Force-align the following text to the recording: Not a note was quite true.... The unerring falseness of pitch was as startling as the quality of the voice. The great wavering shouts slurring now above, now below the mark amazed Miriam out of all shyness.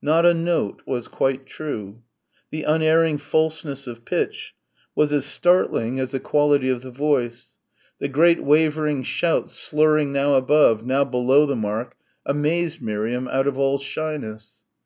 Not 0.00 0.24
a 0.24 0.32
note 0.32 0.80
was 0.86 1.08
quite 1.08 1.44
true.... 1.44 2.00
The 2.50 2.62
unerring 2.62 3.18
falseness 3.18 3.86
of 3.86 4.06
pitch 4.06 4.54
was 4.94 5.12
as 5.12 5.26
startling 5.26 6.00
as 6.00 6.12
the 6.12 6.20
quality 6.20 6.70
of 6.70 6.80
the 6.80 6.90
voice. 6.90 7.58
The 7.98 8.08
great 8.08 8.42
wavering 8.42 9.02
shouts 9.02 9.52
slurring 9.52 10.10
now 10.10 10.36
above, 10.36 10.86
now 10.86 11.04
below 11.04 11.44
the 11.44 11.54
mark 11.56 11.98
amazed 12.24 12.80
Miriam 12.80 13.28
out 13.28 13.46
of 13.46 13.58
all 13.58 13.76
shyness. 13.76 14.52